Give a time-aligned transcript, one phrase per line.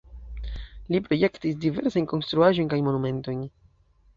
[0.95, 3.45] Li projektis diversajn konstruaĵojn kaj monumentojn.